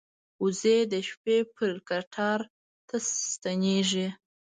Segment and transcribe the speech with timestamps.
[0.43, 2.39] وزې د شپې پر کټار
[2.87, 2.95] ته
[3.31, 4.07] ستنېږي